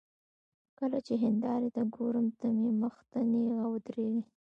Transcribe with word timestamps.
کله 0.79 0.97
چې 1.05 1.13
هندارې 1.23 1.69
ته 1.75 1.81
ګورم، 1.95 2.27
ته 2.39 2.47
مې 2.57 2.71
مخ 2.81 2.95
ته 3.11 3.19
نېغه 3.31 3.65
ودرېږې 3.71 4.21